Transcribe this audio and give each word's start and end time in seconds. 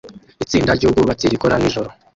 Itsinda 0.43 0.71
ryubwubatsi 0.77 1.31
rikora 1.31 1.55
nijoro 1.59 1.89